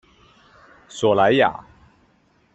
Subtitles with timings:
[0.87, 1.63] 索莱亚。